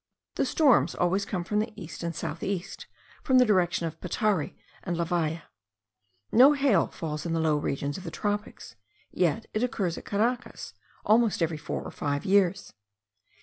The 0.33 0.47
storms 0.47 0.95
always 0.95 1.25
come 1.27 1.43
from 1.43 1.59
the 1.59 1.71
east 1.79 2.01
and 2.01 2.15
south 2.15 2.41
east, 2.41 2.87
from 3.21 3.37
the 3.37 3.45
direction 3.45 3.85
of 3.85 4.01
Petare 4.01 4.55
and 4.81 4.97
La 4.97 5.03
Valle. 5.03 5.43
No 6.31 6.53
hail 6.53 6.87
falls 6.87 7.23
in 7.23 7.33
the 7.33 7.39
low 7.39 7.57
regions 7.57 7.99
of 7.99 8.03
the 8.03 8.09
tropics; 8.09 8.75
yet 9.11 9.45
it 9.53 9.61
occurs 9.61 9.99
at 9.99 10.05
Caracas 10.05 10.73
almost 11.05 11.43
every 11.43 11.55
four 11.57 11.83
or 11.83 11.91
five 11.91 12.25
years. 12.25 12.73